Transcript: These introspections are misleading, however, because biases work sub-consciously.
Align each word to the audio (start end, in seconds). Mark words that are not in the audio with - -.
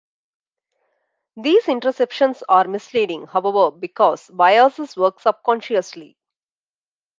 These 1.37 1.67
introspections 1.67 2.41
are 2.49 2.67
misleading, 2.67 3.27
however, 3.27 3.69
because 3.69 4.31
biases 4.33 4.97
work 4.97 5.19
sub-consciously. 5.19 6.17